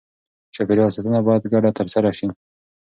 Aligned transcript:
چاپېریال 0.55 0.91
ساتنه 0.95 1.19
باید 1.27 1.43
ګډه 1.53 1.69
ترسره 1.79 2.11
شي. 2.17 2.27